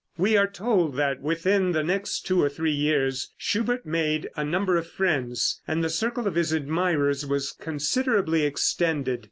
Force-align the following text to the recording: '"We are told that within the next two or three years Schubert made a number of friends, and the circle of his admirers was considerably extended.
'"We 0.27 0.35
are 0.35 0.47
told 0.47 0.95
that 0.95 1.21
within 1.21 1.73
the 1.73 1.83
next 1.83 2.21
two 2.25 2.41
or 2.41 2.49
three 2.49 2.71
years 2.71 3.35
Schubert 3.37 3.85
made 3.85 4.29
a 4.35 4.43
number 4.43 4.75
of 4.75 4.87
friends, 4.87 5.61
and 5.67 5.83
the 5.83 5.91
circle 5.91 6.25
of 6.25 6.33
his 6.33 6.51
admirers 6.51 7.23
was 7.23 7.51
considerably 7.51 8.43
extended. 8.43 9.19